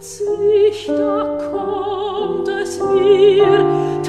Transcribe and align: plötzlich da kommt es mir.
plötzlich 0.00 0.86
da 0.86 1.38
kommt 1.52 2.48
es 2.48 2.80
mir. 2.80 3.99